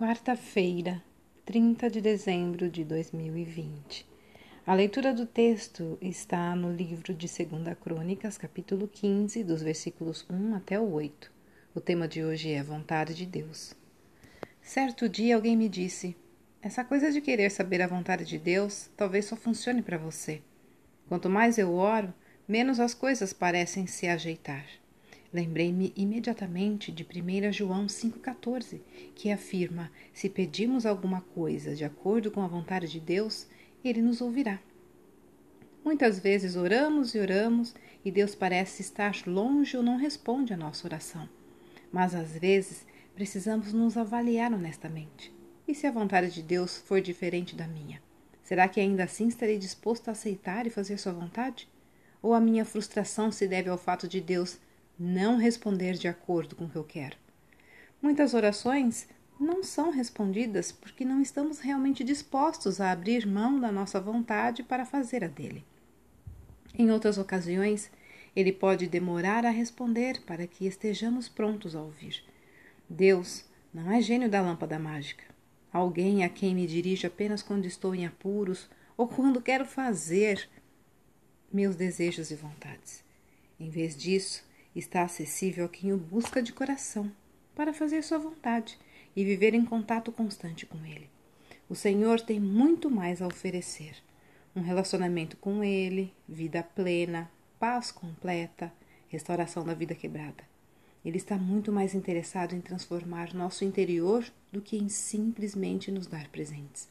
Quarta-feira, 0.00 1.04
30 1.44 1.90
de 1.90 2.00
dezembro 2.00 2.70
de 2.70 2.84
2020. 2.84 4.08
A 4.66 4.72
leitura 4.72 5.12
do 5.12 5.26
texto 5.26 5.98
está 6.00 6.56
no 6.56 6.72
livro 6.72 7.12
de 7.12 7.26
2 7.26 7.76
Crônicas, 7.78 8.38
capítulo 8.38 8.88
15, 8.88 9.44
dos 9.44 9.60
versículos 9.60 10.24
1 10.30 10.54
até 10.54 10.80
o 10.80 10.90
8. 10.90 11.30
O 11.74 11.82
tema 11.82 12.08
de 12.08 12.24
hoje 12.24 12.50
é 12.50 12.62
Vontade 12.62 13.14
de 13.14 13.26
Deus. 13.26 13.76
Certo 14.62 15.06
dia 15.06 15.36
alguém 15.36 15.54
me 15.54 15.68
disse: 15.68 16.16
Essa 16.62 16.82
coisa 16.82 17.12
de 17.12 17.20
querer 17.20 17.50
saber 17.50 17.82
a 17.82 17.86
vontade 17.86 18.24
de 18.24 18.38
Deus 18.38 18.88
talvez 18.96 19.26
só 19.26 19.36
funcione 19.36 19.82
para 19.82 19.98
você. 19.98 20.40
Quanto 21.10 21.28
mais 21.28 21.58
eu 21.58 21.74
oro, 21.74 22.10
menos 22.48 22.80
as 22.80 22.94
coisas 22.94 23.34
parecem 23.34 23.86
se 23.86 24.08
ajeitar. 24.08 24.64
Lembrei-me 25.32 25.92
imediatamente 25.96 26.90
de 26.90 27.04
1 27.04 27.52
João 27.52 27.86
5,14, 27.86 28.80
que 29.14 29.30
afirma: 29.30 29.90
Se 30.12 30.28
pedirmos 30.28 30.84
alguma 30.84 31.20
coisa 31.20 31.74
de 31.74 31.84
acordo 31.84 32.30
com 32.32 32.42
a 32.42 32.48
vontade 32.48 32.88
de 32.88 32.98
Deus, 32.98 33.46
Ele 33.84 34.02
nos 34.02 34.20
ouvirá. 34.20 34.60
Muitas 35.84 36.18
vezes 36.18 36.56
oramos 36.56 37.14
e 37.14 37.18
oramos 37.18 37.74
e 38.04 38.10
Deus 38.10 38.34
parece 38.34 38.82
estar 38.82 39.14
longe 39.26 39.76
ou 39.76 39.82
não 39.82 39.96
responde 39.96 40.52
a 40.52 40.56
nossa 40.56 40.86
oração. 40.86 41.28
Mas 41.92 42.14
às 42.14 42.36
vezes 42.36 42.84
precisamos 43.14 43.72
nos 43.72 43.96
avaliar 43.96 44.52
honestamente. 44.52 45.32
E 45.66 45.74
se 45.74 45.86
a 45.86 45.92
vontade 45.92 46.32
de 46.32 46.42
Deus 46.42 46.78
for 46.78 47.00
diferente 47.00 47.54
da 47.54 47.68
minha? 47.68 48.02
Será 48.42 48.66
que 48.66 48.80
ainda 48.80 49.04
assim 49.04 49.28
estarei 49.28 49.56
disposto 49.56 50.08
a 50.08 50.12
aceitar 50.12 50.66
e 50.66 50.70
fazer 50.70 50.98
Sua 50.98 51.12
vontade? 51.12 51.68
Ou 52.20 52.34
a 52.34 52.40
minha 52.40 52.64
frustração 52.64 53.30
se 53.30 53.46
deve 53.46 53.70
ao 53.70 53.78
fato 53.78 54.08
de 54.08 54.20
Deus 54.20 54.58
não 55.02 55.38
responder 55.38 55.94
de 55.94 56.06
acordo 56.06 56.54
com 56.54 56.66
o 56.66 56.68
que 56.68 56.76
eu 56.76 56.84
quero. 56.84 57.16
Muitas 58.02 58.34
orações 58.34 59.08
não 59.40 59.64
são 59.64 59.90
respondidas 59.90 60.70
porque 60.70 61.06
não 61.06 61.22
estamos 61.22 61.58
realmente 61.58 62.04
dispostos 62.04 62.82
a 62.82 62.90
abrir 62.92 63.26
mão 63.26 63.58
da 63.58 63.72
nossa 63.72 63.98
vontade 63.98 64.62
para 64.62 64.84
fazer 64.84 65.24
a 65.24 65.26
dele. 65.26 65.64
Em 66.74 66.90
outras 66.90 67.16
ocasiões, 67.16 67.90
ele 68.36 68.52
pode 68.52 68.86
demorar 68.86 69.46
a 69.46 69.50
responder 69.50 70.20
para 70.26 70.46
que 70.46 70.66
estejamos 70.66 71.30
prontos 71.30 71.74
a 71.74 71.80
ouvir. 71.80 72.22
Deus 72.86 73.46
não 73.72 73.90
é 73.90 74.02
gênio 74.02 74.28
da 74.28 74.42
lâmpada 74.42 74.78
mágica, 74.78 75.24
alguém 75.72 76.24
a 76.24 76.28
quem 76.28 76.54
me 76.54 76.66
dirijo 76.66 77.06
apenas 77.06 77.42
quando 77.42 77.64
estou 77.64 77.94
em 77.94 78.04
apuros 78.04 78.68
ou 78.98 79.08
quando 79.08 79.40
quero 79.40 79.64
fazer 79.64 80.46
meus 81.50 81.74
desejos 81.74 82.30
e 82.30 82.34
vontades. 82.34 83.02
Em 83.58 83.70
vez 83.70 83.96
disso, 83.96 84.44
está 84.74 85.02
acessível 85.02 85.64
a 85.64 85.68
quem 85.68 85.92
o 85.92 85.98
busca 85.98 86.42
de 86.42 86.52
coração, 86.52 87.10
para 87.54 87.72
fazer 87.72 88.02
sua 88.02 88.18
vontade 88.18 88.78
e 89.14 89.24
viver 89.24 89.54
em 89.54 89.64
contato 89.64 90.12
constante 90.12 90.64
com 90.64 90.78
Ele. 90.84 91.10
O 91.68 91.74
Senhor 91.74 92.20
tem 92.20 92.40
muito 92.40 92.90
mais 92.90 93.20
a 93.20 93.26
oferecer: 93.26 93.96
um 94.54 94.60
relacionamento 94.60 95.36
com 95.36 95.62
Ele, 95.62 96.12
vida 96.28 96.62
plena, 96.62 97.30
paz 97.58 97.90
completa, 97.90 98.72
restauração 99.08 99.64
da 99.64 99.74
vida 99.74 99.94
quebrada. 99.94 100.48
Ele 101.04 101.16
está 101.16 101.36
muito 101.36 101.72
mais 101.72 101.94
interessado 101.94 102.54
em 102.54 102.60
transformar 102.60 103.34
nosso 103.34 103.64
interior 103.64 104.24
do 104.52 104.60
que 104.60 104.76
em 104.76 104.88
simplesmente 104.88 105.90
nos 105.90 106.06
dar 106.06 106.28
presentes. 106.28 106.88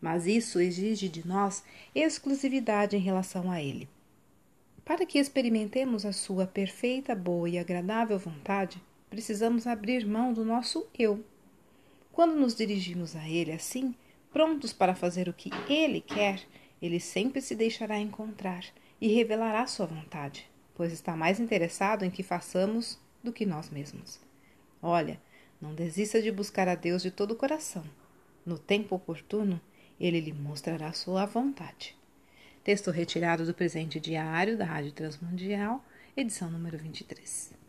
Mas 0.00 0.26
isso 0.26 0.60
exige 0.60 1.08
de 1.08 1.26
nós 1.26 1.64
exclusividade 1.94 2.96
em 2.96 3.00
relação 3.00 3.50
a 3.50 3.62
Ele. 3.62 3.88
Para 4.86 5.04
que 5.04 5.18
experimentemos 5.18 6.06
a 6.06 6.12
sua 6.12 6.46
perfeita, 6.46 7.12
boa 7.12 7.48
e 7.48 7.58
agradável 7.58 8.16
vontade, 8.20 8.80
precisamos 9.10 9.66
abrir 9.66 10.06
mão 10.06 10.32
do 10.32 10.44
nosso 10.44 10.86
eu. 10.96 11.24
Quando 12.12 12.36
nos 12.36 12.54
dirigimos 12.54 13.16
a 13.16 13.28
Ele 13.28 13.50
assim, 13.50 13.96
prontos 14.32 14.72
para 14.72 14.94
fazer 14.94 15.28
o 15.28 15.32
que 15.32 15.50
Ele 15.68 16.00
quer, 16.00 16.40
Ele 16.80 17.00
sempre 17.00 17.40
se 17.40 17.56
deixará 17.56 17.98
encontrar 17.98 18.64
e 19.00 19.08
revelará 19.08 19.66
sua 19.66 19.86
vontade, 19.86 20.48
pois 20.72 20.92
está 20.92 21.16
mais 21.16 21.40
interessado 21.40 22.04
em 22.04 22.10
que 22.10 22.22
façamos 22.22 22.96
do 23.24 23.32
que 23.32 23.44
nós 23.44 23.68
mesmos. 23.68 24.20
Olha, 24.80 25.20
não 25.60 25.74
desista 25.74 26.22
de 26.22 26.30
buscar 26.30 26.68
a 26.68 26.76
Deus 26.76 27.02
de 27.02 27.10
todo 27.10 27.32
o 27.32 27.36
coração. 27.36 27.82
No 28.46 28.56
tempo 28.56 28.94
oportuno, 28.94 29.60
Ele 29.98 30.20
lhe 30.20 30.32
mostrará 30.32 30.92
sua 30.92 31.26
vontade. 31.26 31.96
Texto 32.66 32.90
retirado 32.90 33.46
do 33.46 33.54
presente 33.54 34.00
diário 34.00 34.58
da 34.58 34.64
Rádio 34.64 34.90
Transmundial, 34.90 35.84
edição 36.16 36.50
número 36.50 36.76
23. 36.76 37.65